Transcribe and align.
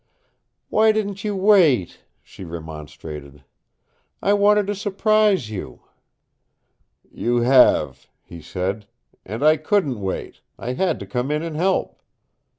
"Why 0.69 0.91
didn't 0.91 1.23
you 1.23 1.35
wait?" 1.35 1.99
she 2.23 2.43
remonstrated. 2.43 3.43
"I 4.19 4.33
wanted 4.33 4.65
to 4.65 4.73
surprise 4.73 5.51
you." 5.51 5.81
"You 7.11 7.41
have," 7.41 8.09
he 8.23 8.41
said. 8.41 8.87
"And 9.27 9.43
I 9.45 9.57
couldn't 9.57 10.01
wait. 10.01 10.41
I 10.57 10.73
had 10.73 10.99
to 11.01 11.05
come 11.05 11.29
in 11.29 11.43
and 11.43 11.55
help." 11.55 12.01